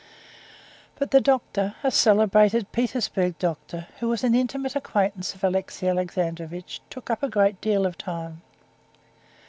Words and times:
But 0.95 1.11
the 1.11 1.21
doctor, 1.21 1.75
a 1.83 1.91
celebrated 1.91 2.71
Petersburg 2.71 3.37
doctor, 3.37 3.85
who 3.99 4.07
was 4.09 4.23
an 4.23 4.33
intimate 4.33 4.75
acquaintance 4.75 5.35
of 5.35 5.43
Alexey 5.43 5.87
Alexandrovitch, 5.87 6.81
took 6.89 7.11
up 7.11 7.21
a 7.21 7.29
great 7.29 7.61
deal 7.61 7.85
of 7.85 7.99
time. 7.99 8.41